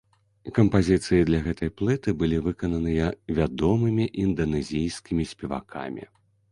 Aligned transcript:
Кампазіцыі 0.57 1.27
для 1.29 1.41
гэтай 1.47 1.69
плыты 1.81 2.09
былі 2.21 2.41
выкананыя 2.47 3.13
вядомымі 3.41 4.11
інданэзійскімі 4.27 5.33
спевакамі. 5.37 6.13